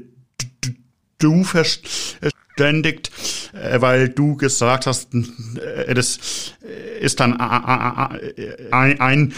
[1.19, 3.11] Du verständigt,
[3.55, 6.55] äh, weil du gesagt hast, äh, das
[7.01, 9.33] ist dann ein, ein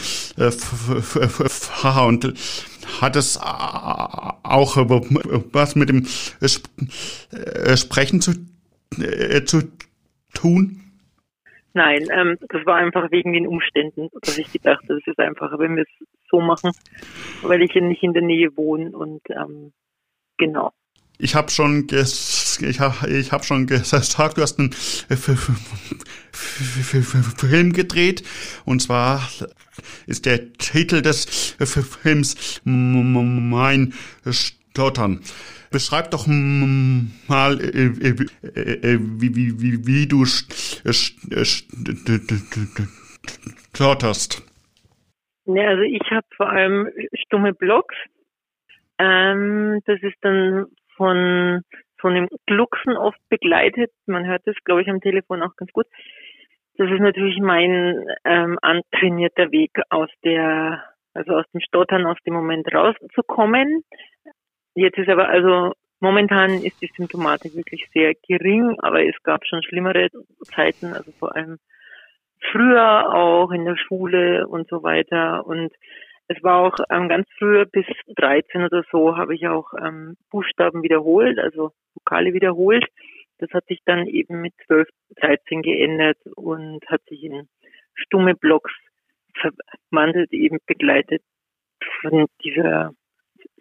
[1.48, 2.34] Pfarrer und
[3.00, 6.06] hat es auch was mit dem
[7.76, 8.34] Sprechen zu
[10.34, 10.85] tun?
[11.76, 15.58] Nein, ähm, das war einfach wegen den Umständen, dass ich gedacht habe, es ist einfacher,
[15.58, 16.70] wenn wir es so machen,
[17.42, 19.74] weil ich ja nicht in der Nähe wohne und ähm,
[20.38, 20.72] genau
[21.18, 24.72] ich habe schon ich habe ich hab schon gesagt, du hast einen
[26.32, 28.22] Film gedreht
[28.64, 29.28] und zwar
[30.06, 33.94] ist der Titel des Films Mein
[34.30, 35.20] Stottern.
[35.70, 40.24] Beschreib doch mal, wie, wie, wie, wie du
[43.74, 44.42] stotterst.
[45.46, 47.94] Ja, also ich habe vor allem stumme Blogs.
[48.98, 50.66] Ähm, das ist dann
[50.96, 51.62] von
[52.00, 53.90] so einem Glucksen oft begleitet.
[54.06, 55.86] Man hört das, glaube ich, am Telefon auch ganz gut.
[56.78, 60.82] Das ist natürlich mein ähm, antrainierter Weg aus der,
[61.14, 63.82] also aus dem Stottern, aus dem Moment rauszukommen.
[64.76, 69.62] Jetzt ist aber also momentan ist die Symptomatik wirklich sehr gering, aber es gab schon
[69.62, 70.10] schlimmere
[70.54, 71.56] Zeiten, also vor allem
[72.52, 75.46] früher auch in der Schule und so weiter.
[75.46, 75.72] Und
[76.28, 80.82] es war auch ähm, ganz früher bis 13 oder so habe ich auch ähm, Buchstaben
[80.82, 82.84] wiederholt, also Vokale wiederholt.
[83.38, 84.88] Das hat sich dann eben mit 12,
[85.22, 87.48] 13 geändert und hat sich in
[87.94, 88.72] stumme Blocks
[89.40, 91.22] verwandelt, eben begleitet
[92.02, 92.92] von dieser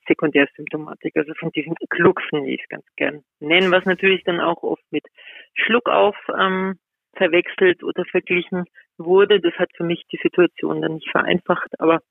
[0.07, 4.63] Sekundärsymptomatik, also von diesem Glucksen, wie ich es ganz gern nennen, was natürlich dann auch
[4.63, 5.05] oft mit
[5.53, 6.77] Schluckauf ähm,
[7.15, 8.65] verwechselt oder verglichen
[8.97, 9.39] wurde.
[9.39, 12.01] Das hat für mich die Situation dann nicht vereinfacht, aber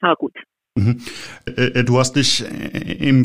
[0.00, 0.32] Ah, gut.
[0.76, 1.00] Mhm.
[1.56, 3.24] Äh, du hast dich im,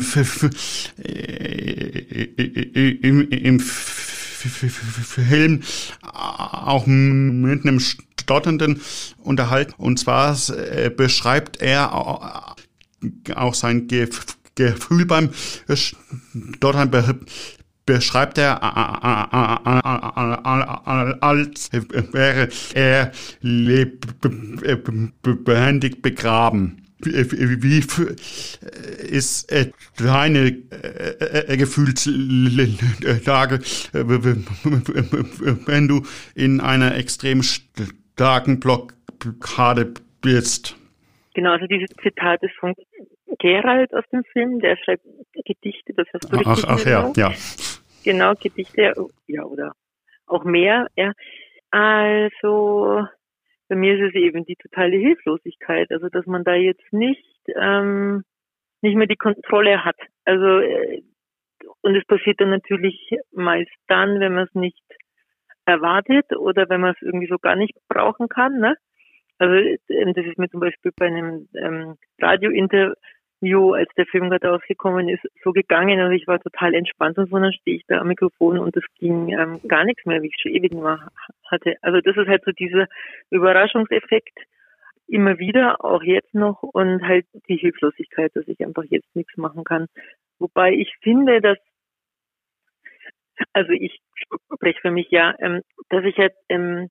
[3.02, 5.62] im, im Film
[6.02, 8.80] auch mit einem Stotternden
[9.22, 9.74] unterhalten.
[9.78, 12.54] Und zwar äh, beschreibt er
[13.34, 15.30] auch sein Gefühl beim
[15.74, 16.90] Stottern
[17.86, 18.62] beschreibt er
[21.22, 21.70] als
[22.12, 24.12] wäre er lebendig
[26.02, 26.80] begraben.
[27.00, 27.84] Wie
[29.08, 29.52] ist
[29.98, 30.52] deine
[31.48, 33.60] Gefühlslage,
[35.66, 40.76] wenn du in einer extrem starken Blockade bist?
[41.34, 42.74] Genau, also dieses Zitat ist von
[43.38, 47.32] Gerald aus dem Film, der schreibt Gedichte, das hast du Ach, ach ja, ja.
[48.04, 48.94] Genau, Gedichte,
[49.26, 49.72] ja, oder
[50.26, 51.12] auch mehr, ja.
[51.70, 53.04] Also,
[53.68, 57.26] bei mir ist es eben die totale Hilflosigkeit, also dass man da jetzt nicht,
[57.60, 58.22] ähm,
[58.80, 59.96] nicht mehr die Kontrolle hat.
[60.24, 61.02] Also, äh,
[61.80, 64.84] und es passiert dann natürlich meist dann, wenn man es nicht
[65.64, 68.76] erwartet oder wenn man es irgendwie so gar nicht brauchen kann, ne?
[69.38, 74.48] Also ähm, das ist mir zum Beispiel bei einem ähm, Radiointerview als der Film gerade
[74.48, 77.98] rausgekommen ist, so gegangen und ich war total entspannt und so, dann stehe ich da
[77.98, 81.08] am Mikrofon und es ging ähm, gar nichts mehr, wie ich schon ewig mal
[81.50, 81.76] hatte.
[81.82, 82.86] Also das ist halt so dieser
[83.30, 84.38] Überraschungseffekt
[85.06, 89.64] immer wieder, auch jetzt noch und halt die Hilflosigkeit, dass ich einfach jetzt nichts machen
[89.64, 89.86] kann.
[90.38, 91.58] Wobei ich finde, dass
[93.52, 94.00] also ich
[94.54, 96.88] spreche für mich ja, ähm, dass ich jetzt ähm,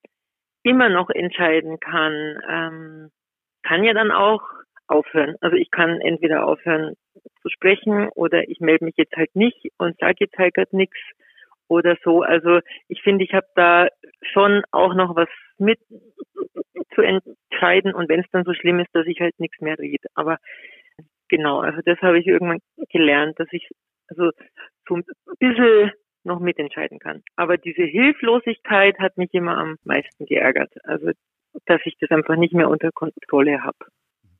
[0.63, 3.11] immer noch entscheiden kann, ähm,
[3.63, 4.41] kann ja dann auch
[4.87, 5.35] aufhören.
[5.41, 6.95] Also ich kann entweder aufhören
[7.41, 10.97] zu sprechen oder ich melde mich jetzt halt nicht und sage jetzt halt gerade nichts
[11.67, 12.21] oder so.
[12.21, 13.87] Also ich finde, ich habe da
[14.21, 15.79] schon auch noch was mit
[16.93, 20.07] zu entscheiden und wenn es dann so schlimm ist, dass ich halt nichts mehr rede.
[20.13, 20.37] Aber
[21.29, 22.59] genau, also das habe ich irgendwann
[22.89, 23.67] gelernt, dass ich
[24.09, 24.31] also
[24.87, 25.03] so ein
[25.39, 25.91] bisschen
[26.25, 27.23] noch mitentscheiden kann.
[27.35, 30.73] Aber diese Hilflosigkeit hat mich immer am meisten geärgert.
[30.83, 31.11] Also
[31.65, 33.77] dass ich das einfach nicht mehr unter Kontrolle habe.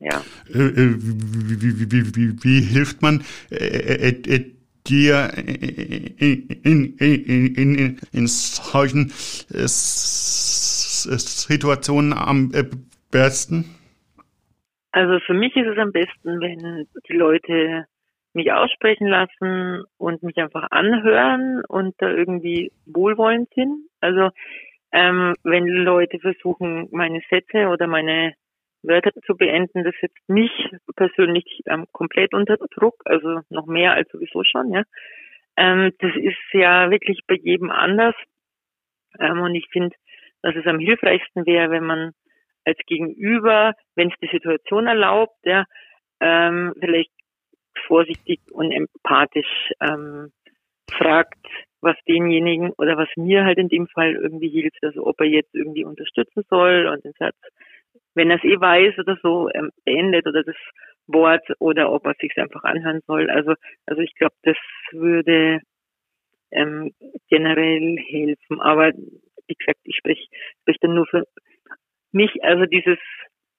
[0.00, 0.22] Ja.
[0.52, 4.52] Äh, äh, wie, wie, wie, wie, hilft man äh, äh,
[4.86, 9.10] dir in, in, in, in, in solchen
[11.48, 12.52] Situationen am
[13.10, 13.64] besten?
[14.92, 17.86] Also für mich ist es am besten, wenn die Leute
[18.34, 23.88] mich aussprechen lassen und mich einfach anhören und da irgendwie wohlwollend sind.
[24.00, 24.30] Also
[24.92, 28.34] ähm, wenn Leute versuchen, meine Sätze oder meine
[28.82, 30.52] Wörter zu beenden, das setzt mich
[30.94, 34.82] persönlich ähm, komplett unter Druck, also noch mehr als sowieso schon, ja.
[35.56, 38.14] Ähm, das ist ja wirklich bei jedem anders.
[39.18, 39.96] Ähm, und ich finde,
[40.42, 42.12] dass es am hilfreichsten wäre, wenn man
[42.64, 45.64] als Gegenüber, wenn es die Situation erlaubt, ja,
[46.20, 47.10] ähm, vielleicht
[47.86, 50.32] vorsichtig und empathisch ähm,
[50.90, 51.46] fragt,
[51.80, 55.54] was denjenigen oder was mir halt in dem Fall irgendwie hilft, also ob er jetzt
[55.54, 57.36] irgendwie unterstützen soll und den Satz
[58.14, 60.56] wenn er es eh weiß oder so, ähm, beendet oder das
[61.06, 63.28] Wort oder ob er sich einfach anhören soll.
[63.30, 63.54] Also,
[63.86, 64.56] also ich glaube, das
[64.92, 65.60] würde
[66.50, 66.92] ähm,
[67.28, 68.60] generell helfen.
[68.60, 70.26] Aber wie gesagt, ich spreche
[70.62, 71.24] sprech dann nur für
[72.12, 72.42] mich.
[72.42, 72.98] Also dieses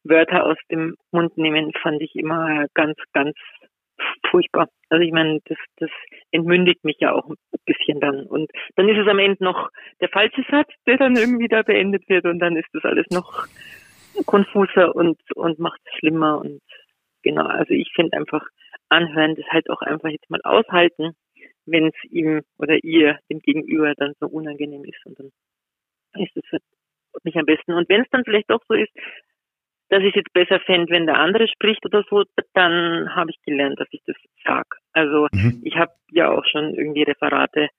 [0.04, 3.36] Wörter aus dem Mund nehmen fand ich immer ganz, ganz
[4.32, 4.70] furchtbar.
[4.90, 5.90] Also ich meine, das, das
[6.32, 8.26] entmündigt mich ja auch ein bisschen dann.
[8.26, 9.70] Und dann ist es am Ende noch
[10.02, 13.48] der falsche Satz, der dann irgendwie da beendet wird und dann ist das alles noch
[14.26, 16.62] konfuser und, und macht es schlimmer und
[17.22, 18.48] genau, also ich finde einfach
[18.90, 21.16] anhören, das halt auch einfach jetzt mal aushalten,
[21.66, 25.32] wenn es ihm oder ihr dem Gegenüber dann so unangenehm ist und dann
[26.24, 26.60] ist es für
[27.24, 27.74] mich am besten.
[27.74, 28.92] Und wenn es dann vielleicht doch so ist,
[29.90, 32.24] dass ich es jetzt besser fände, wenn der andere spricht oder so,
[32.54, 34.66] dann habe ich gelernt, dass ich das sag.
[34.94, 35.62] Also mhm.
[35.64, 37.70] ich habe ja auch schon irgendwie Referate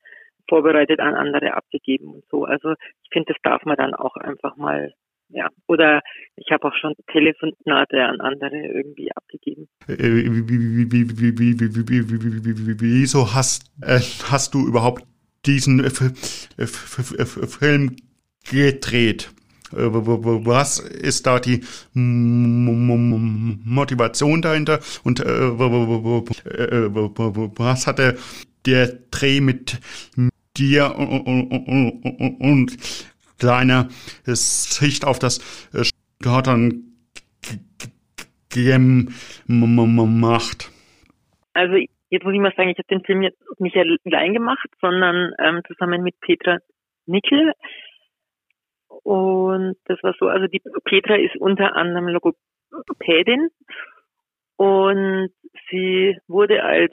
[0.48, 2.44] vorbereitet an andere abgegeben und so.
[2.44, 4.92] Also ich finde, das darf man dann auch einfach mal
[5.28, 6.02] ja, oder
[6.36, 9.66] ich habe auch schon Telefonate an andere irgendwie abgegeben.
[12.78, 13.98] Wieso hast, äh,
[14.30, 15.02] hast du überhaupt
[15.44, 17.96] diesen Film
[18.48, 19.32] gedreht?
[19.76, 21.62] Was ist da die
[21.94, 28.19] Motivation dahinter und was hatte
[28.64, 29.78] der Dreh mit
[30.56, 32.76] dir und
[33.38, 33.88] deine
[34.25, 35.40] Sicht auf das
[36.23, 36.84] Stottern
[38.49, 40.70] gemacht?
[41.52, 41.76] Also
[42.11, 45.61] jetzt muss ich mal sagen, ich habe den Film jetzt nicht allein gemacht, sondern ähm,
[45.67, 46.58] zusammen mit Petra
[47.06, 47.52] Nickel.
[49.06, 53.50] Und das war so, also die Petra ist unter anderem Logopädin
[54.56, 55.30] und
[55.70, 56.92] sie wurde als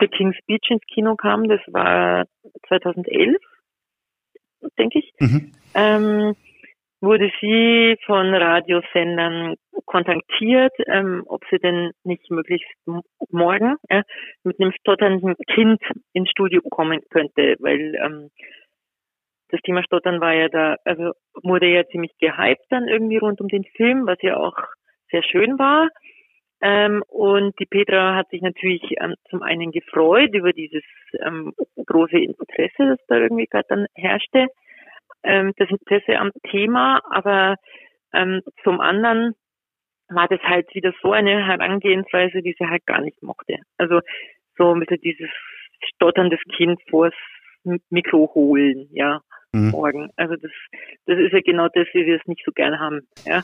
[0.00, 2.26] The King's Speech ins Kino kam, das war
[2.66, 3.36] 2011
[4.78, 5.52] denke ich, mhm.
[5.74, 6.34] ähm,
[7.00, 12.70] wurde sie von Radiosendern kontaktiert, ähm, ob sie denn nicht möglichst
[13.30, 14.02] morgen äh,
[14.44, 15.80] mit einem stotternden Kind
[16.12, 18.30] ins Studio kommen könnte, weil ähm,
[19.52, 23.48] das Thema Stottern war ja da, also wurde ja ziemlich gehypt dann irgendwie rund um
[23.48, 24.56] den Film, was ja auch
[25.10, 25.88] sehr schön war.
[26.62, 30.84] Ähm, und die Petra hat sich natürlich ähm, zum einen gefreut über dieses
[31.20, 34.46] ähm, große Interesse, das da irgendwie gerade dann herrschte,
[35.22, 37.56] ähm, das Interesse am Thema, aber
[38.14, 39.34] ähm, zum anderen
[40.08, 43.58] war das halt wieder so eine Herangehensweise, die sie halt gar nicht mochte.
[43.76, 44.00] Also
[44.56, 45.30] so ein bisschen dieses
[45.94, 47.14] stotterndes Kind vors
[47.90, 49.20] Mikro holen, ja,
[49.52, 49.70] mhm.
[49.70, 50.10] morgen.
[50.16, 50.50] Also das,
[51.06, 53.42] das ist ja genau das, wie wir es nicht so gern haben, ja.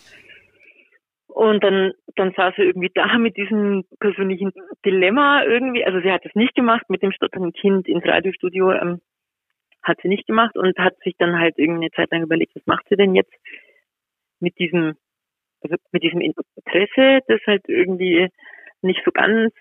[1.29, 4.51] Und dann, dann saß sie irgendwie da mit diesem persönlichen
[4.85, 5.85] Dilemma irgendwie.
[5.85, 8.73] Also sie hat es nicht gemacht, mit dem stotternden Kind ins Radiostudio.
[8.73, 9.01] Ähm,
[9.83, 12.67] hat sie nicht gemacht und hat sich dann halt irgendwie eine Zeit lang überlegt, was
[12.67, 13.33] macht sie denn jetzt
[14.41, 14.97] mit diesem,
[15.63, 18.29] also mit diesem Interesse, das halt irgendwie
[18.83, 19.53] nicht so ganz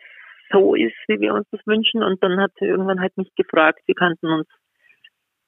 [0.51, 2.03] so ist, wie wir uns das wünschen.
[2.03, 4.47] Und dann hat sie irgendwann halt mich gefragt, wir kannten uns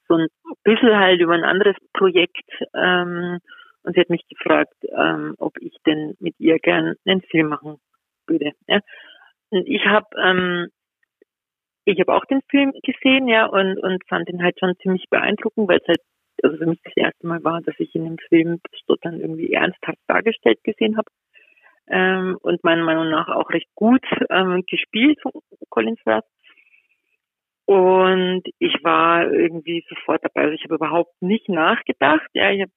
[0.08, 0.26] so ein
[0.64, 3.38] bisschen halt über ein anderes Projekt ähm,
[3.82, 7.76] und sie hat mich gefragt, ähm, ob ich denn mit ihr gern einen Film machen
[8.26, 8.52] würde.
[8.66, 8.80] Ja.
[9.50, 10.68] Und ich habe, ähm,
[11.84, 15.68] ich habe auch den Film gesehen, ja, und und fand ihn halt schon ziemlich beeindruckend,
[15.68, 16.00] weil es halt
[16.42, 19.52] also für mich das erste Mal war, dass ich in dem Film dort dann irgendwie
[19.52, 21.10] ernsthaft dargestellt gesehen habe.
[21.90, 25.32] Ähm, und meiner Meinung nach auch recht gut ähm, gespielt von
[25.68, 26.24] Colin Firth.
[27.66, 30.42] Und ich war irgendwie sofort dabei.
[30.42, 32.26] Also ich habe überhaupt nicht nachgedacht.
[32.32, 32.72] Ja, ich habe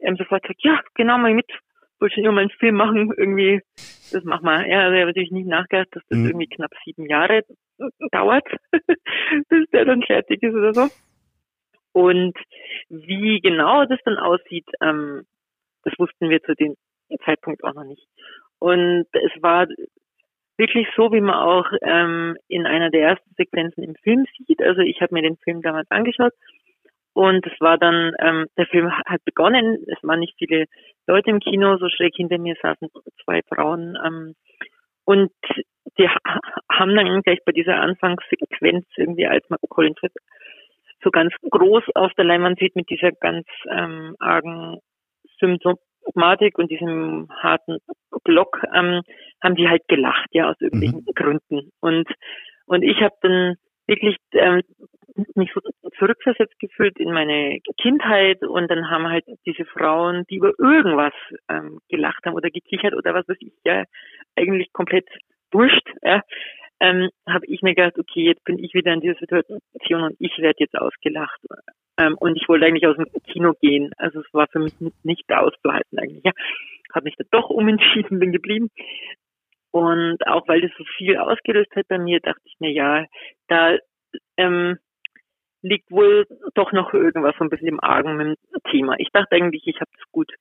[0.00, 1.50] ähm, sofort gesagt, ja, genau mal mit,
[2.00, 3.60] wollte schon immer mal einen Film machen, irgendwie,
[4.12, 4.68] das mach mal.
[4.68, 6.26] Ja, also ich habe natürlich nicht nachgedacht, dass das mhm.
[6.26, 7.44] irgendwie knapp sieben Jahre
[8.10, 8.46] dauert,
[9.48, 10.88] bis der dann fertig ist oder so.
[11.92, 12.36] Und
[12.88, 15.24] wie genau das dann aussieht, ähm,
[15.84, 16.74] das wussten wir zu dem
[17.24, 18.06] Zeitpunkt auch noch nicht.
[18.58, 19.66] Und es war
[20.58, 24.60] wirklich so, wie man auch ähm, in einer der ersten Sequenzen im Film sieht.
[24.60, 26.32] Also ich habe mir den Film damals angeschaut
[27.14, 30.66] und es war dann, ähm, der Film hat begonnen, es waren nicht viele
[31.06, 32.88] Leute im Kino, so schräg hinter mir saßen
[33.24, 34.34] zwei Frauen ähm,
[35.04, 35.32] und
[35.98, 40.12] die haben dann gleich bei dieser Anfangssequenz irgendwie, als man Colin Firth
[41.02, 44.78] so ganz groß auf der Leinwand sieht mit dieser ganz ähm, argen
[46.08, 47.78] Symptomatik und diesem harten
[48.24, 49.02] Block, ähm,
[49.42, 51.14] haben die halt gelacht, ja, aus irgendwelchen mhm.
[51.14, 51.70] Gründen.
[51.80, 52.08] Und
[52.66, 54.62] und ich habe dann wirklich ähm,
[55.34, 55.60] mich so
[55.98, 61.14] zurückversetzt gefühlt in meine Kindheit und dann haben halt diese Frauen, die über irgendwas
[61.48, 63.84] ähm, gelacht haben oder gekichert oder was weiß ich, ja,
[64.36, 65.08] eigentlich komplett
[65.50, 66.22] wurscht, ja,
[66.80, 70.38] ähm, habe ich mir gedacht, okay, jetzt bin ich wieder in dieser Situation und ich
[70.38, 71.40] werde jetzt ausgelacht.
[71.98, 73.92] Ähm, und ich wollte eigentlich aus dem Kino gehen.
[73.96, 76.24] Also es war für mich nicht auszuhalten eigentlich.
[76.24, 76.32] Ja,
[76.94, 78.70] habe mich da doch umentschieden, bin geblieben.
[79.70, 83.04] Und auch weil das so viel ausgelöst hat bei mir, dachte ich mir, ja,
[83.48, 83.76] da
[84.36, 84.78] ähm,
[85.62, 88.36] liegt wohl doch noch irgendwas so ein bisschen im Argen mit dem
[88.70, 88.94] Thema.
[88.98, 90.32] Ich dachte eigentlich, ich habe es gut,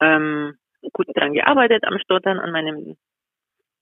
[0.00, 0.54] ähm,
[0.92, 2.96] gut daran gearbeitet am Stottern, an meinem,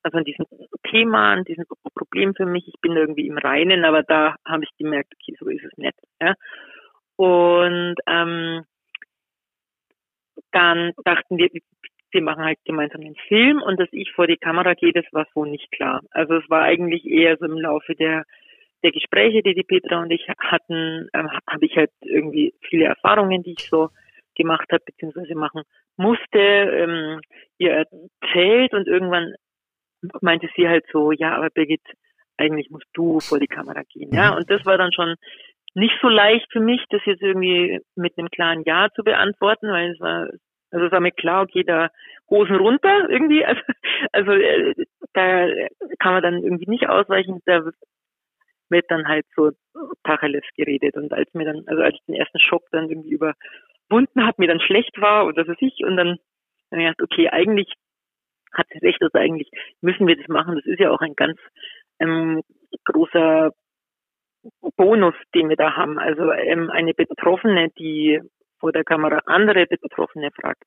[0.08, 0.46] also an diesem
[0.90, 2.66] Thema, an diesem Problem für mich.
[2.66, 5.98] Ich bin irgendwie im Reinen, aber da habe ich gemerkt, okay, so ist es nicht.
[6.20, 6.34] Ja.
[7.16, 8.64] Und ähm,
[10.52, 11.50] dann dachten wir,
[12.10, 15.26] wir machen halt gemeinsam einen Film und dass ich vor die Kamera gehe, das war
[15.34, 16.00] so nicht klar.
[16.10, 18.24] Also es war eigentlich eher so im Laufe der
[18.84, 23.42] der Gespräche, die die Petra und ich hatten, ähm, habe ich halt irgendwie viele Erfahrungen,
[23.42, 23.90] die ich so
[24.36, 25.62] gemacht habe, beziehungsweise machen
[25.96, 27.20] musste, ähm,
[27.58, 29.34] ihr erzählt und irgendwann
[30.20, 31.82] meinte sie halt so, ja, aber Birgit,
[32.36, 34.38] eigentlich musst du vor die Kamera gehen, ja, mhm.
[34.38, 35.16] und das war dann schon
[35.74, 39.92] nicht so leicht für mich, das jetzt irgendwie mit einem klaren Ja zu beantworten, weil
[39.92, 40.28] es war,
[40.70, 41.90] also es war mir klar, okay, da
[42.30, 43.60] Hosen runter irgendwie, also,
[44.12, 44.74] also äh,
[45.12, 45.48] da
[45.98, 47.62] kann man dann irgendwie nicht ausweichen, da
[48.70, 49.50] wird dann halt so
[50.04, 50.96] Tacheles geredet.
[50.96, 54.48] Und als mir dann, also als ich den ersten Schock dann irgendwie überwunden habe, mir
[54.48, 56.18] dann schlecht war oder so sich und dann,
[56.70, 57.72] dann gedacht, okay, eigentlich
[58.58, 59.50] hat recht, also eigentlich
[59.80, 60.56] müssen wir das machen.
[60.56, 61.38] Das ist ja auch ein ganz
[62.00, 62.42] ähm,
[62.84, 63.52] großer
[64.76, 65.98] Bonus, den wir da haben.
[65.98, 68.20] Also ähm, eine Betroffene, die
[68.60, 70.64] vor der Kamera andere Betroffene fragt,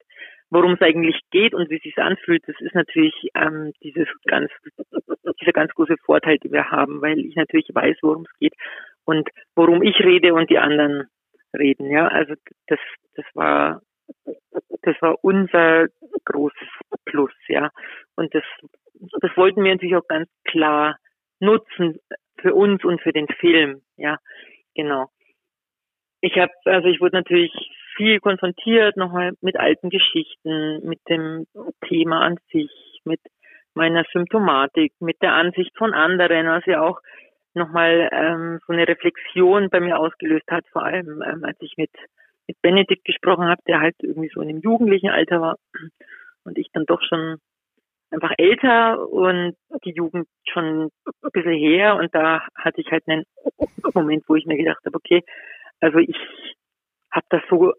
[0.50, 4.52] worum es eigentlich geht und wie es sich anfühlt, das ist natürlich ähm, dieses ganz,
[5.42, 8.54] dieser ganz große Vorteil, den wir haben, weil ich natürlich weiß, worum es geht
[9.06, 11.08] und worum ich rede und die anderen
[11.58, 11.90] reden.
[11.90, 12.34] Ja, also
[12.68, 12.80] das,
[13.16, 13.82] das war,
[14.82, 15.88] das war unser
[16.26, 16.68] großes
[17.06, 17.70] Plus, ja.
[18.16, 18.44] Und das,
[18.94, 20.98] das wollten wir natürlich auch ganz klar
[21.40, 22.00] nutzen
[22.40, 24.18] für uns und für den Film, ja,
[24.76, 25.08] genau.
[26.22, 27.52] Ich habe, also ich wurde natürlich
[27.96, 31.46] viel konfrontiert, nochmal mit alten Geschichten, mit dem
[31.88, 32.72] Thema an sich,
[33.04, 33.20] mit
[33.74, 37.00] meiner Symptomatik, mit der Ansicht von anderen, was ja auch
[37.54, 41.92] nochmal ähm, so eine Reflexion bei mir ausgelöst hat, vor allem ähm, als ich mit,
[42.48, 45.56] mit Benedikt gesprochen habe, der halt irgendwie so in einem jugendlichen Alter war
[46.44, 47.38] und ich dann doch schon
[48.12, 49.56] einfach älter und
[49.86, 53.24] die Jugend schon ein bisschen her und da hatte ich halt einen
[53.94, 55.24] Moment, wo ich mir gedacht habe, okay,
[55.80, 56.18] also ich
[57.12, 57.74] habe das so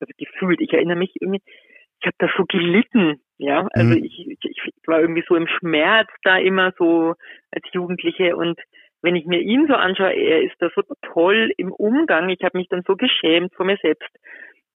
[0.00, 1.42] also gefühlt, ich erinnere mich irgendwie,
[2.00, 3.68] ich habe das so gelitten, ja.
[3.72, 4.04] Also mhm.
[4.04, 7.14] ich, ich, ich war irgendwie so im Schmerz da immer so
[7.52, 8.58] als Jugendliche und
[9.02, 12.28] wenn ich mir ihn so anschaue, er ist da so toll im Umgang.
[12.28, 14.10] Ich habe mich dann so geschämt vor mir selbst,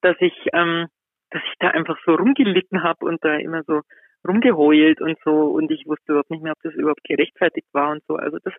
[0.02, 0.88] dass ich, ähm,
[1.32, 3.82] dass ich da einfach so rumgelitten habe und da immer so
[4.28, 8.04] rumgeheult und so und ich wusste überhaupt nicht mehr, ob das überhaupt gerechtfertigt war und
[8.08, 8.16] so.
[8.16, 8.54] Also das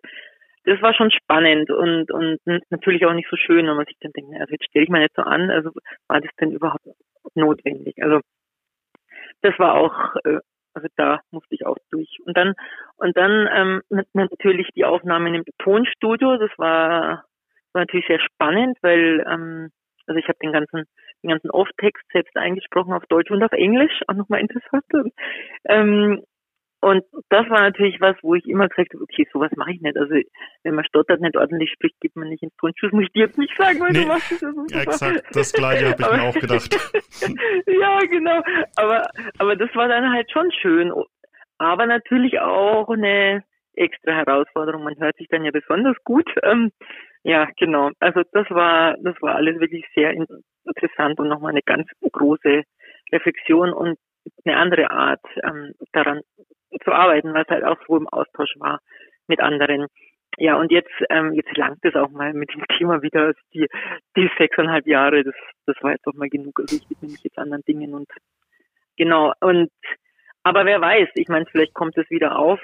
[0.65, 2.37] das war schon spannend und, und
[2.69, 4.99] natürlich auch nicht so schön, wenn man sich dann denkt, also jetzt stelle ich mal
[4.99, 5.71] nicht so an, also
[6.07, 6.85] war das denn überhaupt
[7.33, 7.95] notwendig?
[8.03, 8.19] Also
[9.41, 10.39] das war auch, äh,
[10.79, 12.19] also da musste ich auch durch.
[12.25, 12.53] Und dann
[12.97, 13.81] und dann ähm,
[14.13, 17.25] natürlich die Aufnahmen im Tonstudio, das war,
[17.73, 19.69] war natürlich sehr spannend, weil ähm,
[20.07, 20.85] also ich habe den ganzen
[21.21, 24.85] den ganzen Off-Text selbst eingesprochen auf Deutsch und auf Englisch, auch nochmal interessant.
[25.65, 26.23] Ähm,
[26.81, 29.97] und das war natürlich was, wo ich immer gesagt habe, okay, sowas mache ich nicht.
[29.97, 30.15] Also
[30.63, 32.91] wenn man stottert, nicht ordentlich spricht, geht man nicht ins Turnschuss.
[32.93, 34.81] Muss ich dir jetzt nicht sagen, weil nee, du machst das so super.
[34.81, 36.73] Exakt, das gleiche habe ich mir auch gedacht.
[37.67, 38.41] ja, genau.
[38.77, 39.09] Aber,
[39.39, 40.93] aber das war dann halt schon schön.
[41.57, 43.43] Aber natürlich auch eine
[43.73, 44.83] extra Herausforderung.
[44.83, 46.29] Man hört sich dann ja besonders gut.
[46.43, 46.71] Ähm,
[47.23, 47.91] ja, genau.
[47.99, 52.63] Also das war, das war alles wirklich sehr interessant und nochmal eine ganz große
[53.11, 53.97] Reflexion und
[54.45, 56.21] eine andere Art ähm, daran
[56.83, 58.79] zu arbeiten, was halt auch so im Austausch war
[59.27, 59.87] mit anderen.
[60.37, 63.27] Ja, und jetzt, ähm, jetzt langt es auch mal mit dem Thema wieder.
[63.27, 63.67] Also die,
[64.15, 65.35] die sechseinhalb Jahre, das,
[65.65, 66.59] das war jetzt auch mal genug.
[66.59, 68.07] Also ich widme mich jetzt anderen Dingen und
[68.97, 69.33] genau.
[69.41, 69.71] Und
[70.43, 72.59] aber wer weiß, ich meine, vielleicht kommt es wieder auf,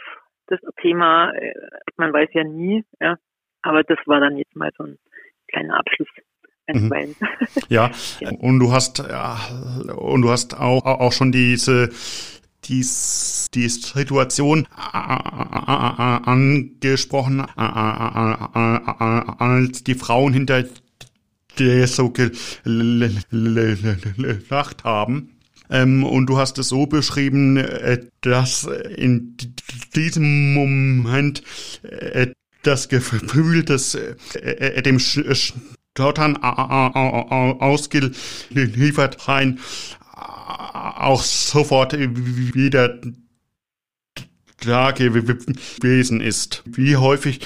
[0.48, 1.54] das Thema, äh,
[1.98, 3.18] man weiß ja nie, ja.
[3.62, 4.98] Aber das war dann jetzt mal so ein
[5.48, 6.08] kleiner Abschluss.
[6.68, 7.16] Mhm.
[7.70, 9.40] Ja, ja, und du hast ja,
[9.96, 11.92] und du hast auch, auch schon diese
[12.66, 12.86] die,
[13.54, 14.68] die Situation
[16.26, 20.66] angesprochen, als die Frauen hinter
[21.60, 23.28] der so gelacht
[24.84, 25.30] haben.
[25.70, 29.36] Ähm, und du hast es so beschrieben, äh, dass in
[29.96, 31.42] diesem Moment
[31.82, 32.28] äh,
[32.62, 33.64] das Gefühl
[33.96, 35.00] äh, dem
[35.98, 39.60] Stottern ausgeliefert sein
[40.98, 43.00] auch sofort wieder
[44.66, 46.64] da gewesen ist.
[46.66, 47.42] Wie häufig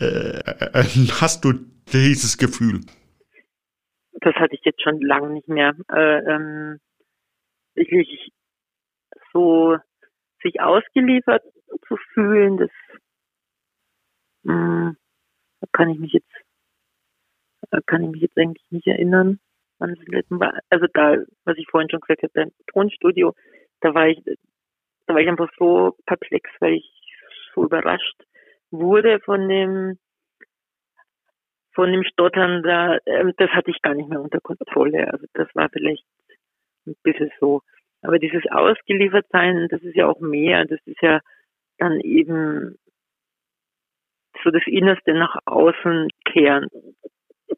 [0.00, 0.40] äh,
[1.20, 1.52] hast du
[1.92, 2.80] dieses Gefühl?
[4.20, 5.74] Das hatte ich jetzt schon lange nicht mehr.
[5.90, 6.80] Äh, ähm,
[7.74, 8.32] wirklich
[9.32, 9.78] so
[10.42, 11.42] sich ausgeliefert
[11.86, 12.70] zu fühlen, das
[14.42, 14.96] mh, hm,
[15.60, 16.27] da kann ich mich jetzt
[17.86, 19.38] kann ich mich jetzt eigentlich nicht erinnern
[19.80, 23.34] also da, was ich vorhin schon gesagt habe, beim Tonstudio,
[23.80, 24.20] da war ich,
[25.06, 26.90] da war ich einfach so perplex, weil ich
[27.54, 28.16] so überrascht
[28.70, 29.98] wurde von dem,
[31.72, 35.10] von dem Stottern da, ähm, das hatte ich gar nicht mehr unter Kontrolle.
[35.12, 36.04] Also das war vielleicht
[36.86, 37.62] ein bisschen so.
[38.02, 41.20] Aber dieses Ausgeliefertsein, das ist ja auch mehr, das ist ja
[41.78, 42.76] dann eben
[44.44, 46.68] so das Innerste nach außen kehren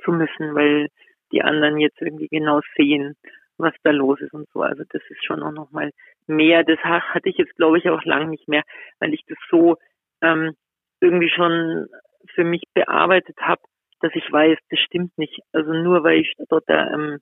[0.05, 0.89] zu müssen, weil
[1.33, 3.17] die anderen jetzt irgendwie genau sehen,
[3.59, 4.63] was da los ist und so.
[4.63, 5.91] Also das ist schon auch nochmal
[6.27, 6.65] mehr.
[6.65, 8.63] Das hatte ich jetzt, glaube ich, auch lang nicht mehr,
[8.99, 9.77] weil ich das so
[10.23, 10.55] ähm,
[11.01, 11.87] irgendwie schon
[12.35, 13.63] für mich bearbeitet habe,
[14.01, 15.41] dass ich weiß, das stimmt nicht.
[15.53, 17.19] Also nur weil ich dort da, ähm,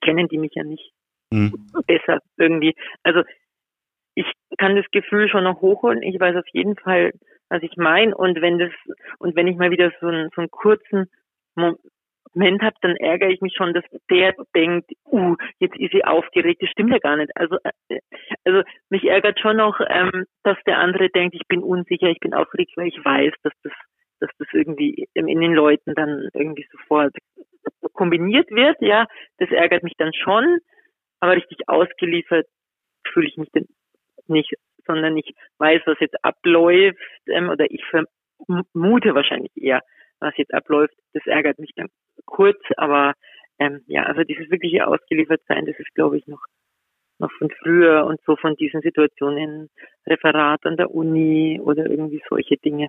[0.00, 0.92] kennen die mich ja nicht
[1.30, 1.54] mhm.
[1.86, 2.74] besser irgendwie.
[3.02, 3.22] Also
[4.14, 4.26] ich
[4.58, 6.02] kann das Gefühl schon noch hochholen.
[6.02, 7.12] Ich weiß auf jeden Fall,
[7.48, 8.16] was ich meine.
[8.16, 8.72] Und wenn das,
[9.18, 11.10] und wenn ich mal wieder so einen, so einen kurzen
[11.54, 16.62] Moment habe, dann ärgere ich mich schon, dass der denkt, uh, jetzt ist sie aufgeregt.
[16.62, 17.30] Das stimmt ja gar nicht.
[17.36, 17.56] Also,
[17.88, 18.00] äh,
[18.44, 22.34] also mich ärgert schon noch, ähm, dass der andere denkt, ich bin unsicher, ich bin
[22.34, 23.72] aufgeregt, weil ich weiß, dass das,
[24.20, 27.14] dass das irgendwie in den Leuten dann irgendwie sofort
[27.92, 28.76] kombiniert wird.
[28.80, 29.06] Ja,
[29.38, 30.58] das ärgert mich dann schon,
[31.20, 32.46] aber richtig ausgeliefert
[33.12, 33.66] fühle ich mich dann
[34.26, 34.54] nicht,
[34.88, 39.82] sondern ich weiß, was jetzt abläuft ähm, oder ich vermute wahrscheinlich eher,
[40.18, 40.94] was jetzt abläuft.
[41.12, 41.88] Das ärgert mich dann
[42.24, 43.12] kurz, aber
[43.60, 46.44] ähm, ja, also dieses wirkliche Ausgeliefertsein, das ist, glaube ich, noch
[47.20, 49.68] noch von früher und so von diesen Situationen,
[50.06, 52.86] Referat an der Uni oder irgendwie solche Dinge.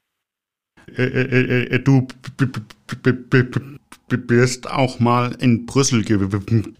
[4.07, 6.75] Du bist auch mal in Brüssel gewesen.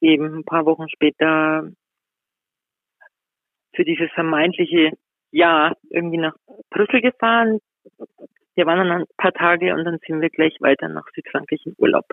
[0.00, 1.70] eben ein paar Wochen später
[3.74, 4.92] für dieses vermeintliche
[5.30, 6.34] Jahr irgendwie nach
[6.70, 7.60] Brüssel gefahren.
[8.54, 11.74] Wir waren dann ein paar Tage und dann sind wir gleich weiter nach Südfrankreich in
[11.78, 12.06] Urlaub.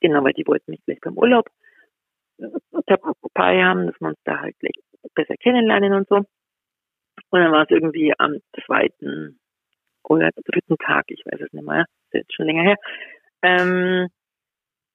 [0.00, 1.48] Genau, weil die wollten mich gleich beim Urlaub
[2.86, 4.74] dabei haben, dass wir uns da halt gleich
[5.14, 6.16] besser kennenlernen und so.
[6.16, 9.38] Und dann war es irgendwie am zweiten
[10.02, 12.76] oder dritten Tag, ich weiß es nicht mehr, ist jetzt schon länger her.
[13.42, 14.08] Ähm,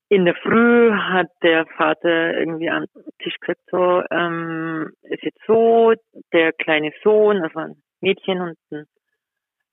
[0.09, 2.85] in der Früh hat der Vater irgendwie am
[3.19, 5.93] Tisch gesagt, so, ähm, ist jetzt so,
[6.31, 8.85] der kleine Sohn, war ein Mädchen und ein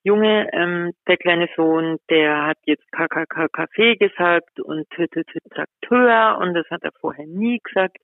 [0.05, 6.69] Junge, ähm, der kleine Sohn, der hat jetzt KKK Kaffee gesagt und Trakteur und das
[6.71, 7.99] hat er vorher nie gesagt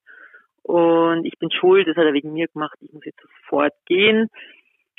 [0.62, 4.28] und ich bin schuld, das hat er wegen mir gemacht, ich muss jetzt sofort gehen.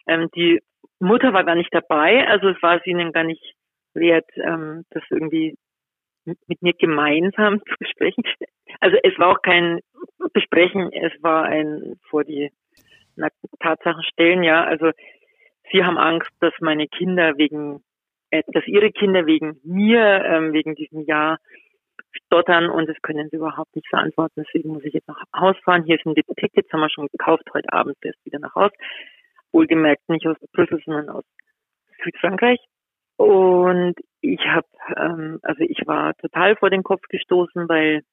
[0.08, 0.62] Ähm, die
[1.00, 3.54] Mutter war gar nicht dabei, also es war es ihnen gar nicht
[3.94, 5.56] wert, ähm, das irgendwie
[6.48, 8.24] mit mir gemeinsam zu besprechen.
[8.80, 9.80] Also es war auch kein
[10.34, 12.52] Besprechen, es war ein vor die
[13.60, 14.64] Tatsachen stellen, ja.
[14.64, 14.92] Also
[15.72, 17.84] sie haben Angst, dass meine Kinder wegen,
[18.32, 21.38] äh, dass ihre Kinder wegen mir, ähm, wegen diesem Jahr
[22.12, 24.44] stottern und das können sie überhaupt nicht verantworten.
[24.46, 25.84] Deswegen muss ich jetzt nach Haus fahren.
[25.84, 28.72] Hier sind die Tickets, haben wir schon gekauft, heute Abend erst wieder nach Haus.
[29.52, 31.24] Wohlgemerkt nicht aus Brüssel, sondern aus
[32.04, 32.60] Südfrankreich.
[33.20, 38.04] Und ich habe, ähm, also ich war total vor den Kopf gestoßen, weil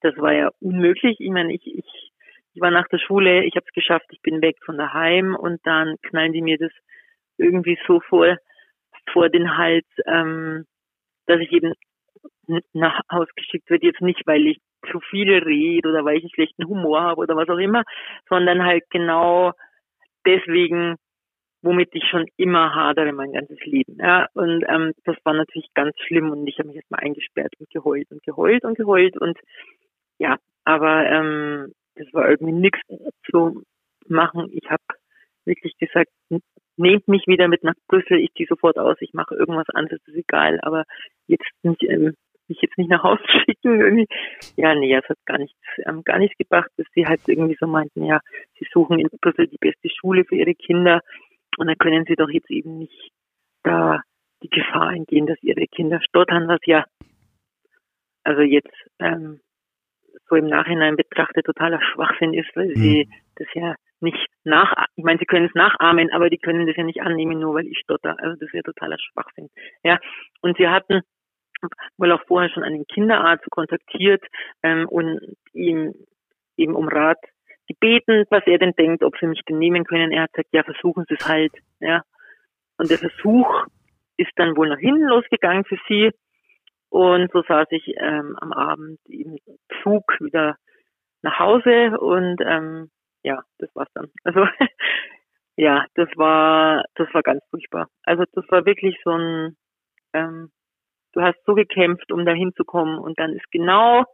[0.00, 1.20] das war ja unmöglich.
[1.20, 2.10] Ich meine, ich, ich,
[2.52, 5.60] ich war nach der Schule, ich habe es geschafft, ich bin weg von daheim und
[5.64, 6.72] dann knallen die mir das
[7.38, 8.36] irgendwie so vor,
[9.12, 10.64] vor den Hals, ähm,
[11.26, 11.74] dass ich eben
[12.72, 13.84] nach Hause geschickt wird.
[13.84, 14.58] Jetzt nicht, weil ich
[14.90, 17.84] zu viel rede oder weil ich einen schlechten Humor habe oder was auch immer,
[18.28, 19.52] sondern halt genau
[20.26, 20.96] deswegen,
[21.66, 23.98] womit ich schon immer hadere mein ganzes Leben.
[23.98, 27.68] Ja, und ähm, das war natürlich ganz schlimm und ich habe mich erstmal eingesperrt und
[27.70, 29.36] geheult und geheult und geheult und
[30.18, 32.80] ja, aber ähm, das war irgendwie nichts
[33.30, 33.62] zu
[34.06, 34.48] machen.
[34.52, 34.82] Ich habe
[35.44, 36.10] wirklich gesagt,
[36.76, 40.16] nehmt mich wieder mit nach Brüssel, ich ziehe sofort aus, ich mache irgendwas anderes, ist
[40.16, 40.84] egal, aber
[41.26, 42.14] jetzt nicht, ähm,
[42.48, 44.06] mich jetzt nicht nach Hause schicken irgendwie.
[44.56, 47.66] Ja, nee, es hat gar nichts, ähm, gar nichts gebracht, dass sie halt irgendwie so
[47.66, 48.20] meinten, ja,
[48.58, 51.00] sie suchen in Brüssel die beste Schule für ihre Kinder
[51.58, 53.12] und dann können sie doch jetzt eben nicht
[53.62, 54.02] da
[54.42, 56.84] die Gefahr eingehen, dass ihre Kinder stottern, was ja
[58.22, 59.40] also jetzt ähm,
[60.28, 62.74] so im Nachhinein betrachtet totaler Schwachsinn ist, weil mhm.
[62.74, 66.76] sie das ja nicht nach, ich meine, sie können es nachahmen, aber die können das
[66.76, 68.16] ja nicht annehmen, nur weil ich stotter.
[68.18, 69.48] Also das ja totaler Schwachsinn.
[69.82, 69.98] Ja,
[70.42, 71.02] und sie hatten
[71.96, 74.24] wohl auch vorher schon einen Kinderarzt kontaktiert
[74.62, 75.20] ähm, und
[75.52, 75.94] ihm
[76.56, 77.18] eben um Rat
[77.66, 80.12] gebeten, was er denn denkt, ob sie mich denn nehmen können.
[80.12, 81.52] Er hat gesagt, ja, versuchen Sie es halt.
[81.80, 82.02] Ja.
[82.78, 83.66] Und der Versuch
[84.16, 86.10] ist dann wohl nach hinten losgegangen für sie.
[86.88, 89.38] Und so saß ich ähm, am Abend im
[89.82, 90.56] Zug wieder
[91.22, 92.90] nach Hause und ähm,
[93.22, 94.08] ja, das war's dann.
[94.24, 94.46] Also
[95.56, 97.88] ja, das war das war ganz furchtbar.
[98.04, 99.56] Also das war wirklich so ein
[100.12, 100.50] ähm,
[101.12, 104.04] du hast so gekämpft, um da hinzukommen und dann ist genau,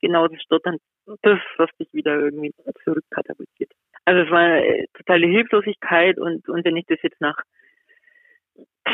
[0.00, 0.78] genau das Stottern
[1.22, 2.52] das, was dich wieder irgendwie
[2.84, 3.72] zurückkatapultiert.
[4.04, 7.36] Also es war eine totale Hilflosigkeit und, und wenn ich das jetzt nach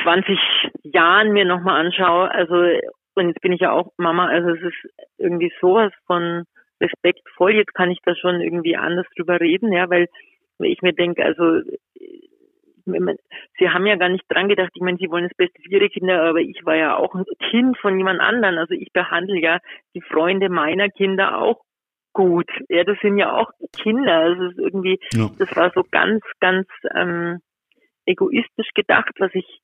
[0.03, 0.39] 20
[0.83, 2.65] Jahren mir nochmal anschaue, also
[3.15, 6.45] und jetzt bin ich ja auch Mama, also es ist irgendwie sowas von
[6.81, 10.09] respektvoll, jetzt kann ich da schon irgendwie anders drüber reden, ja, weil
[10.61, 11.61] ich mir denke, also
[12.85, 15.89] Sie haben ja gar nicht dran gedacht, ich meine, Sie wollen das Beste für Ihre
[15.89, 18.59] Kinder, aber ich war ja auch ein Kind von jemand anderen.
[18.59, 19.61] Also ich behandle ja
[19.95, 21.63] die Freunde meiner Kinder auch
[22.13, 22.51] gut.
[22.69, 24.15] Ja, das sind ja auch Kinder.
[24.15, 25.31] Also es ist irgendwie, ja.
[25.39, 27.41] das war so ganz, ganz ähm,
[28.07, 29.61] egoistisch gedacht, was ich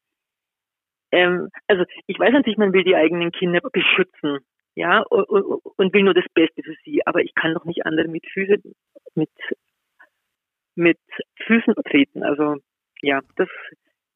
[1.11, 4.41] ähm, also ich weiß natürlich, man will die eigenen Kinder beschützen,
[4.75, 8.09] ja, und, und will nur das Beste für sie, aber ich kann doch nicht andere
[8.09, 8.63] mit Füßen,
[9.15, 9.31] mit
[10.75, 10.99] mit
[11.47, 12.23] Füßen treten.
[12.23, 12.57] Also
[13.03, 13.49] ja, das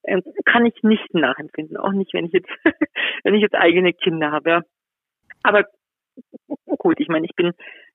[0.03, 2.51] äh, kann ich nicht nachempfinden, auch nicht, wenn ich jetzt,
[3.25, 4.51] wenn ich jetzt eigene Kinder habe.
[4.51, 4.63] Ja.
[5.43, 5.65] Aber
[6.79, 7.53] gut, ich meine, ich bin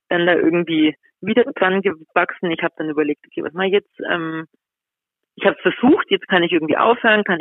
[0.10, 2.52] dann da irgendwie wieder dran gewachsen.
[2.52, 4.00] Ich habe dann überlegt, okay, was mache ich jetzt?
[4.10, 4.46] Ähm,
[5.36, 7.40] ich habe es versucht, jetzt kann ich irgendwie aufhören, kann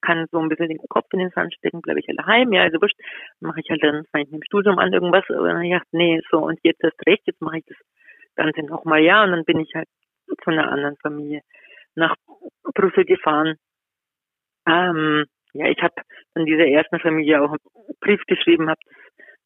[0.00, 2.62] kann so ein bisschen den Kopf in den Sand stecken, bleibe ich alle heim, ja,
[2.62, 2.98] also wurscht,
[3.40, 5.88] mache ich halt dann, fange ich mit dem Studium an irgendwas, und dann ich gedacht,
[5.92, 7.76] nee, so, und jetzt erst recht, jetzt mache ich das
[8.34, 9.88] Ganze nochmal, ja, und dann bin ich halt
[10.42, 11.40] von einer anderen Familie
[11.94, 12.14] nach
[12.74, 13.56] Brüssel gefahren.
[14.68, 15.24] Ähm,
[15.54, 15.94] ja, ich habe
[16.34, 18.80] dann dieser ersten Familie auch einen Brief geschrieben, habe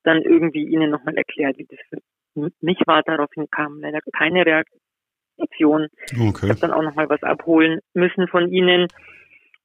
[0.03, 2.01] dann irgendwie ihnen nochmal erklärt, wie das
[2.35, 3.03] mich war.
[3.03, 5.89] Daraufhin kam leider keine Reaktion.
[6.13, 6.47] Okay.
[6.47, 8.89] Ich habe dann auch nochmal was abholen müssen von ihnen.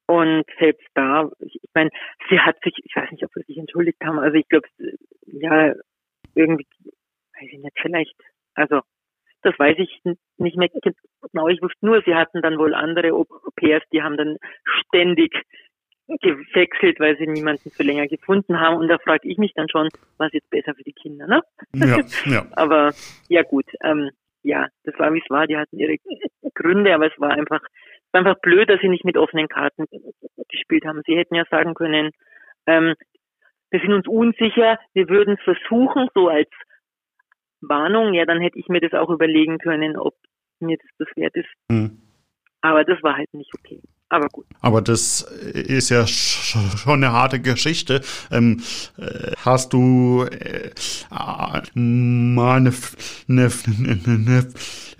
[0.08, 1.90] Und selbst da, ich, ich meine,
[2.30, 4.68] sie hat sich, ich weiß nicht, ob sie sich entschuldigt haben, also ich glaube,
[5.26, 5.74] ja,
[6.36, 6.68] irgendwie,
[7.40, 8.16] weiß ich nicht, vielleicht,
[8.54, 8.82] also
[9.42, 10.02] das weiß ich
[10.38, 11.48] nicht mehr genau.
[11.48, 15.34] Ich wusste nur, sie hatten dann wohl andere Au-pairs, die haben dann ständig
[16.08, 18.78] gewechselt, weil sie niemanden für länger gefunden haben.
[18.78, 21.42] Und da frage ich mich dann schon, was jetzt besser für die Kinder, ne?
[21.74, 22.46] Ja, ja.
[22.52, 22.94] aber
[23.28, 24.12] ja gut, ähm,
[24.44, 25.48] ja, das war wie es war.
[25.48, 25.98] Die hatten ihre
[26.54, 27.62] Gründe, aber es war einfach,
[28.12, 29.86] war einfach blöd, dass sie nicht mit offenen Karten
[30.50, 31.02] gespielt haben.
[31.06, 32.12] Sie hätten ja sagen können,
[32.68, 32.94] ähm,
[33.72, 36.50] wir sind uns unsicher, wir würden es versuchen, so als
[37.62, 40.14] Warnung, ja, dann hätte ich mir das auch überlegen können, ob
[40.60, 41.50] mir das das wert ist.
[41.70, 42.02] Mhm.
[42.62, 43.82] Aber das war halt nicht okay.
[44.10, 44.46] Aber gut.
[44.62, 48.02] Aber das ist ja schon eine harte Geschichte.
[48.32, 48.62] Ähm,
[48.98, 50.70] äh, hast du äh,
[51.74, 52.72] mal eine,
[53.28, 54.48] eine, eine, eine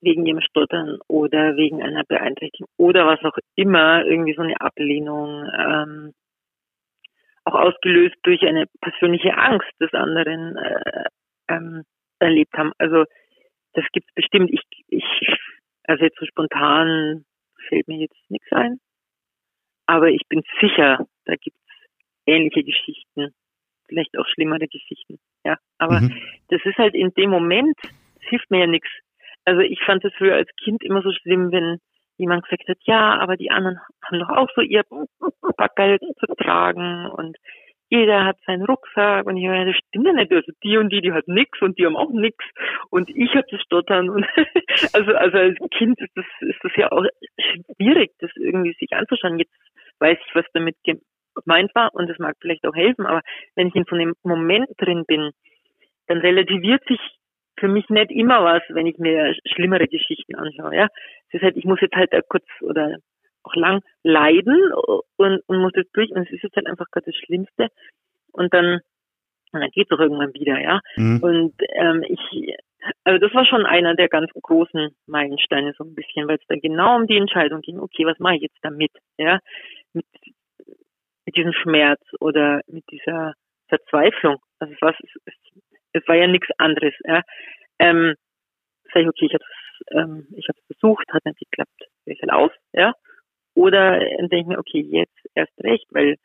[0.00, 5.48] wegen ihrem Stottern oder wegen einer Beeinträchtigung oder was auch immer irgendwie so eine Ablehnung
[5.56, 6.12] ähm,
[7.44, 11.04] auch ausgelöst durch eine persönliche Angst des anderen äh,
[11.48, 11.84] ähm,
[12.18, 12.72] erlebt haben.
[12.78, 13.04] Also
[13.74, 14.50] das gibt's bestimmt.
[14.52, 15.04] Ich, ich
[15.84, 17.24] also jetzt so spontan
[17.68, 18.80] fällt mir jetzt nichts ein.
[19.86, 21.60] Aber ich bin sicher, da gibt's
[22.26, 23.34] ähnliche Geschichten,
[23.88, 25.18] vielleicht auch schlimmere Geschichten.
[25.44, 26.16] Ja, aber mhm.
[26.48, 28.88] das ist halt in dem Moment, das hilft mir ja nichts.
[29.44, 31.78] Also ich fand es früher als Kind immer so schlimm, wenn
[32.16, 34.84] jemand gesagt hat, ja, aber die anderen haben doch auch so ihr
[35.56, 37.36] Packerl zu tragen und
[37.90, 40.32] jeder hat seinen Rucksack und ich meine, das stimmt ja nicht.
[40.32, 42.36] Also die und die, die hat nix und die haben auch nix
[42.90, 44.26] und ich habe das Stottern und
[44.92, 47.04] also also als Kind ist das ist das ja auch
[47.76, 49.38] schwierig, das irgendwie sich anzuschauen.
[49.38, 49.54] Jetzt
[50.00, 50.76] weiß ich, was damit
[51.34, 53.22] gemeint war und es mag vielleicht auch helfen, aber
[53.54, 55.30] wenn ich in so einem Moment drin bin,
[56.06, 57.00] dann relativiert sich
[57.58, 60.74] für mich nicht immer was, wenn ich mir schlimmere Geschichten anschaue.
[60.74, 60.88] Ja,
[61.32, 62.96] das heißt, ich muss jetzt halt kurz oder
[63.42, 64.72] auch lang leiden
[65.16, 67.68] und, und muss das durch und es ist jetzt halt einfach gerade das Schlimmste
[68.32, 68.80] und dann
[69.54, 70.80] und dann geht es auch irgendwann wieder, ja.
[70.96, 71.22] Mhm.
[71.22, 72.56] Und ähm, ich,
[73.04, 76.60] also das war schon einer der ganz großen Meilensteine so ein bisschen, weil es dann
[76.60, 79.38] genau um die Entscheidung ging, okay, was mache ich jetzt damit, ja,
[79.94, 80.06] mit,
[81.26, 83.34] mit diesem Schmerz oder mit dieser
[83.68, 84.38] Verzweiflung.
[84.58, 85.34] Also was es, es,
[85.92, 87.22] es war ja nichts anderes, ja.
[87.78, 88.14] Ähm,
[88.92, 89.44] sag ich, okay, ich habe
[89.92, 92.94] ähm, ich habe versucht, hat nicht geklappt, ich halt aus, ja.
[93.54, 96.16] Oder denke ich mir, okay, jetzt erst recht, weil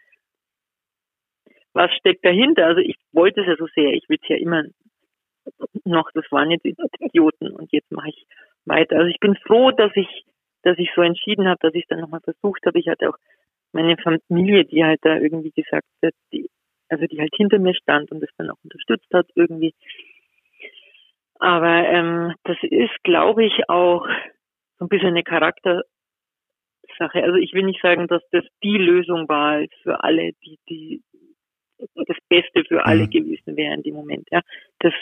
[1.74, 2.66] was steckt dahinter?
[2.66, 4.64] Also ich wollte es ja so sehr, ich will es ja immer
[5.86, 8.26] noch, das waren jetzt Idioten und jetzt mache ich
[8.66, 8.98] weiter.
[8.98, 10.26] Also ich bin froh, dass ich,
[10.64, 12.80] dass ich so entschieden habe, dass ich es dann nochmal versucht habe.
[12.80, 13.18] Ich hatte auch
[13.72, 16.50] meine Familie, die halt da irgendwie gesagt hat, die,
[16.90, 19.74] also die halt hinter mir stand und das dann auch unterstützt hat irgendwie.
[21.40, 24.06] Aber ähm, das ist, glaube ich, auch
[24.78, 25.84] so ein bisschen eine Charakter,
[27.00, 27.24] Sache.
[27.24, 31.02] Also ich will nicht sagen, dass das die Lösung war für alle, die, die
[31.78, 33.10] das Beste für alle mhm.
[33.10, 34.28] gewesen wäre in dem Moment.
[34.32, 34.42] Ja,
[34.80, 34.94] das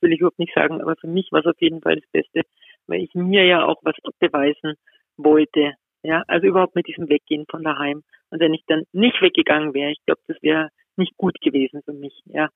[0.00, 2.42] will ich überhaupt nicht sagen, aber für mich war es auf jeden Fall das Beste,
[2.86, 4.74] weil ich mir ja auch was beweisen
[5.16, 5.74] wollte.
[6.02, 8.02] Ja, also überhaupt mit diesem Weggehen von daheim.
[8.30, 11.92] Und wenn ich dann nicht weggegangen wäre, ich glaube, das wäre nicht gut gewesen für
[11.92, 12.20] mich.
[12.26, 12.48] Ja,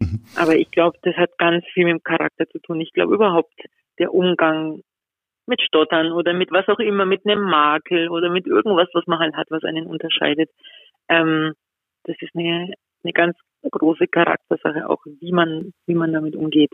[0.00, 0.24] mhm.
[0.36, 2.80] aber ich glaube, das hat ganz viel mit dem Charakter zu tun.
[2.80, 3.54] Ich glaube überhaupt
[3.98, 4.82] der Umgang
[5.46, 9.18] mit Stottern oder mit was auch immer, mit einem Makel oder mit irgendwas, was man
[9.18, 10.50] halt hat, was einen unterscheidet.
[11.08, 11.54] Ähm,
[12.04, 16.72] das ist eine, eine ganz große Charaktersache, auch wie man, wie man damit umgeht.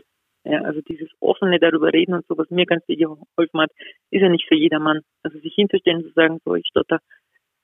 [0.49, 3.71] Ja, also dieses offene darüber reden und so, was mir ganz viel geholfen hat,
[4.09, 5.01] ist ja nicht für jedermann.
[5.23, 6.99] Also sich hinzustellen und zu sagen, so ich stotter,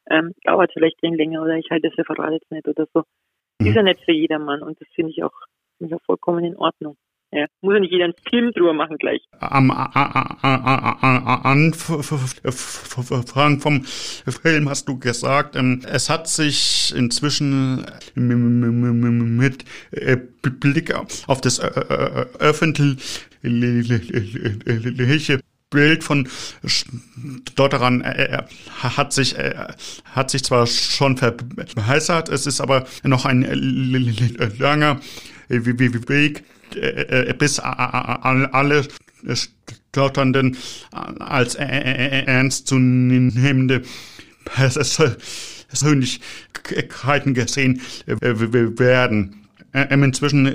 [0.10, 3.04] ähm, dauert vielleicht länger oder ich halte das Referat jetzt nicht oder so,
[3.60, 3.67] mhm.
[3.67, 5.34] ist ja nicht für jedermann und das finde ich auch,
[5.78, 6.95] finde ich auch vollkommen in Ordnung.
[7.36, 9.21] Ja, muss ja nicht jeder einen Film drüber machen gleich.
[9.41, 10.00] Am Anfang
[13.60, 19.65] vom Film hast du gesagt, es hat sich inzwischen mit
[20.62, 20.95] Blick
[21.28, 22.95] auf das öffentliche
[25.71, 26.30] Bild von
[26.65, 28.43] Stotterern äh,
[28.82, 29.56] hat sich äh,
[30.06, 33.41] hat sich zwar schon verbessert, es ist aber noch ein
[34.58, 35.02] langer
[35.50, 36.54] Weg äh,
[37.38, 38.88] bis alle
[39.93, 40.57] Stotternden
[40.91, 43.81] als ernst zu nehmende
[44.45, 49.47] Persönlichkeiten gesehen werden.
[49.73, 50.45] Inzwischen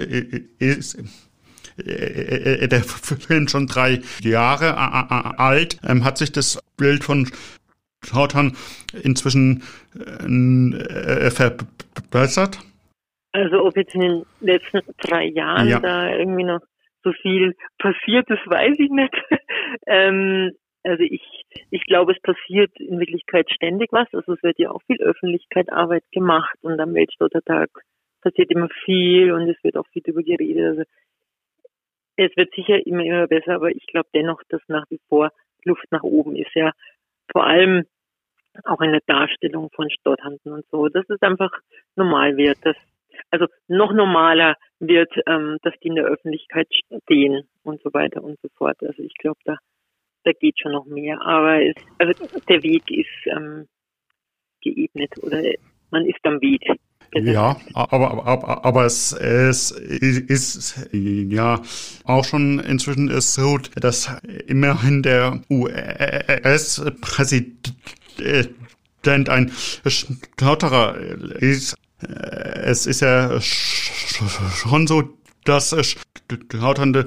[0.59, 0.99] ist
[1.77, 4.77] der Film schon drei Jahre
[5.39, 7.31] alt, hat sich das Bild von
[8.05, 8.55] Stottern
[9.03, 9.63] inzwischen
[11.31, 12.59] verbessert?
[13.33, 15.81] Also ob jetzt in den letzten drei Jahren ja.
[15.81, 16.61] da irgendwie noch
[17.03, 19.15] so viel passiert ist, weiß ich nicht.
[19.87, 21.23] ähm, Also ich,
[21.71, 24.09] ich glaube, es passiert in Wirklichkeit ständig was.
[24.13, 27.71] Also es wird ja auch viel Öffentlichkeit Arbeit gemacht und am Weltstottertag
[28.23, 30.67] passiert immer viel und es wird auch viel darüber geredet.
[30.67, 30.83] Also
[32.17, 35.31] es wird sicher immer, immer besser, aber ich glaube dennoch, dass nach wie vor
[35.65, 36.55] Luft nach oben ist.
[36.55, 36.73] Ja,
[37.33, 37.85] vor allem
[38.65, 40.89] auch in der Darstellung von Stotternden und so.
[40.89, 41.51] Das ist einfach
[41.97, 42.77] normal wird, dass
[43.31, 48.39] also noch normaler wird, ähm, dass die in der Öffentlichkeit stehen und so weiter und
[48.43, 48.77] so fort.
[48.83, 49.57] Also ich glaube, da
[50.25, 51.21] da geht schon noch mehr.
[51.23, 52.13] Aber es, also
[52.49, 53.69] der Weg ist ähm,
[54.63, 55.43] geebnet oder
[55.91, 56.63] man ist am Weg.
[57.13, 61.61] Ja, aber, aber, aber es, es ist ja
[62.05, 67.75] auch schon inzwischen ist so, dass immerhin der US-Präsident
[69.29, 70.97] ein Stotterer
[71.41, 71.75] ist.
[72.03, 75.03] Es ist ja schon so,
[75.45, 77.07] dass Stotternde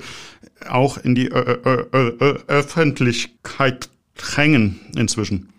[0.70, 5.54] auch in die Öffentlichkeit drängen inzwischen.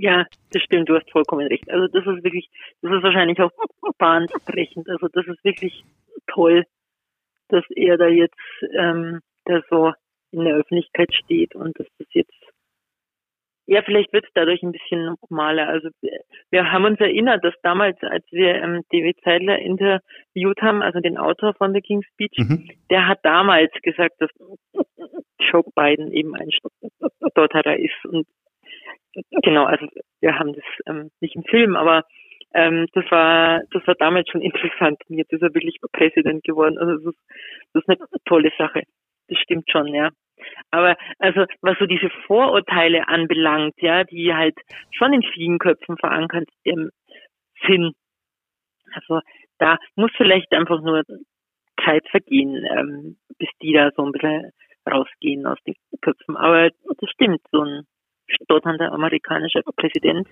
[0.00, 1.68] Ja, das stimmt, du hast vollkommen recht.
[1.70, 2.48] Also das ist wirklich,
[2.82, 3.50] das ist wahrscheinlich auch
[3.98, 4.88] bahnbrechend.
[4.88, 5.84] Also das ist wirklich
[6.28, 6.64] toll,
[7.48, 8.38] dass er da jetzt
[8.78, 9.92] ähm, da so
[10.30, 12.32] in der Öffentlichkeit steht und dass das jetzt
[13.68, 15.68] ja, vielleicht wird es dadurch ein bisschen normaler.
[15.68, 15.90] Also
[16.50, 21.18] wir haben uns erinnert, dass damals, als wir ähm, David Zeidler interviewt haben, also den
[21.18, 22.70] Autor von The King's Speech, mhm.
[22.90, 24.30] der hat damals gesagt, dass
[25.38, 28.04] Joe Biden eben ein Stotterer ist.
[28.06, 28.26] Und
[29.42, 29.86] genau, also
[30.22, 32.04] wir haben das ähm, nicht im Film, aber
[32.54, 34.98] ähm, das war das war damals schon interessant.
[35.10, 36.78] Und jetzt ist er wirklich Präsident geworden.
[36.78, 37.20] Also das ist,
[37.74, 38.84] das ist eine tolle Sache.
[39.28, 40.08] Das stimmt schon, ja.
[40.70, 44.56] Aber also was so diese Vorurteile anbelangt, ja, die halt
[44.90, 46.90] schon in vielen Köpfen verankert ähm,
[47.66, 47.94] sind.
[48.92, 49.20] Also
[49.58, 51.04] da muss vielleicht einfach nur
[51.84, 54.52] Zeit vergehen, ähm, bis die da so ein bisschen
[54.90, 56.36] rausgehen aus den Köpfen.
[56.36, 57.84] Aber das stimmt, so ein
[58.26, 60.28] stotternder amerikanischer Präsident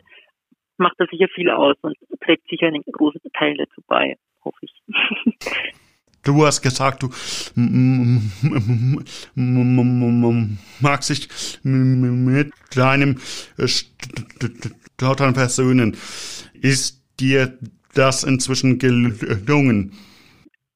[0.78, 4.82] macht da sicher viel aus und trägt sicher einen großen Teil dazu bei, hoffe ich.
[6.26, 7.08] Du hast gesagt, du
[10.80, 11.28] magst dich
[11.62, 13.18] mit deinem
[13.66, 15.96] Stottern versöhnen.
[16.60, 17.56] Ist dir
[17.94, 19.92] das inzwischen gelungen?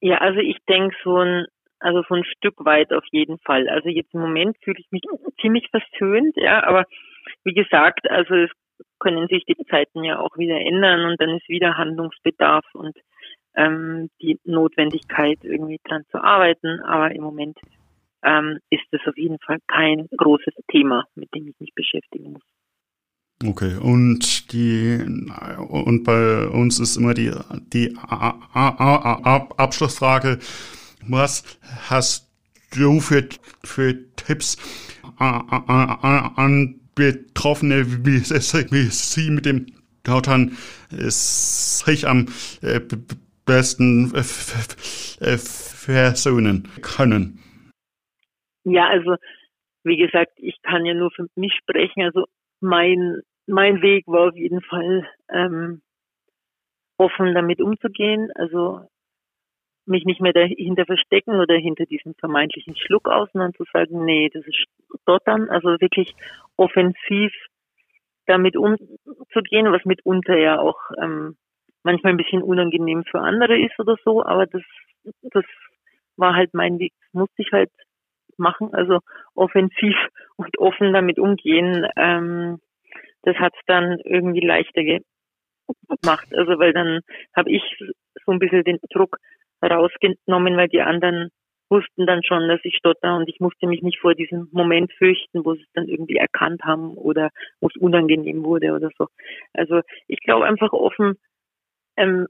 [0.01, 1.47] Ja, also ich denke so ein,
[1.81, 3.69] also so ein Stück weit auf jeden Fall.
[3.69, 5.03] Also jetzt im Moment fühle ich mich
[5.41, 6.85] ziemlich versöhnt, ja, aber
[7.43, 8.51] wie gesagt, also es
[9.01, 12.97] können sich die Zeiten ja auch wieder ändern und dann ist wieder Handlungsbedarf und
[13.55, 16.81] ähm, die Notwendigkeit, irgendwie dran zu arbeiten.
[16.81, 17.59] Aber im Moment
[18.23, 22.43] ähm, ist es auf jeden Fall kein großes Thema, mit dem ich mich beschäftigen muss.
[23.43, 27.33] Okay, und die und bei uns ist immer die
[27.73, 27.97] die
[29.57, 30.39] Abschlussfrage:
[31.09, 31.59] Was
[31.89, 32.31] hast
[32.77, 33.27] du für
[33.65, 34.59] für Tipps
[35.19, 38.19] an Betroffene, wie,
[38.91, 39.67] sie mit dem
[40.03, 40.57] Tautern
[40.91, 42.27] sich am
[43.51, 47.41] besten äh, versöhnen können?
[48.65, 49.17] Ja, also
[49.83, 52.03] wie gesagt, ich kann ja nur für mich sprechen.
[52.03, 52.27] Also
[52.61, 55.83] mein mein Weg war auf jeden Fall ähm,
[56.97, 58.31] offen damit umzugehen.
[58.37, 58.83] Also
[59.87, 64.31] mich nicht mehr dahinter verstecken oder hinter diesem vermeintlichen Schluck aus, sondern zu sagen, nee,
[64.33, 64.65] das ist
[65.03, 65.49] Stottern.
[65.49, 66.15] Also wirklich
[66.57, 67.33] offensiv
[68.27, 71.37] damit umzugehen, was mitunter ja auch ähm,
[71.83, 74.63] manchmal ein bisschen unangenehm für andere ist oder so, aber das,
[75.23, 75.45] das
[76.17, 76.93] war halt mein Weg.
[77.01, 77.71] Das musste ich halt
[78.37, 79.01] machen, also
[79.35, 79.97] offensiv
[80.37, 81.87] und offen damit umgehen.
[81.97, 82.59] Ähm,
[83.23, 86.29] das hat es dann irgendwie leichter gemacht.
[86.33, 87.01] Also weil dann
[87.37, 87.63] habe ich
[88.25, 89.19] so ein bisschen den Druck
[89.63, 91.31] rausgenommen, weil die anderen
[91.69, 95.45] wussten dann schon, dass ich stotter und ich musste mich nicht vor diesem Moment fürchten,
[95.45, 99.07] wo sie es dann irgendwie erkannt haben oder wo es unangenehm wurde oder so.
[99.53, 101.17] Also ich glaube einfach offen
[101.97, 102.27] ähm,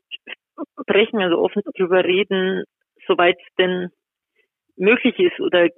[0.80, 2.64] sprechen, also offen darüber reden,
[3.06, 3.90] soweit es denn
[4.76, 5.68] möglich ist oder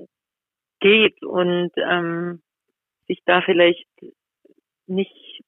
[0.81, 2.42] geht und ähm,
[3.07, 3.88] sich da vielleicht
[4.87, 5.42] nicht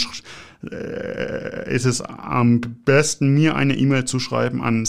[0.70, 4.84] äh, ist es am besten, mir eine E-Mail zu schreiben an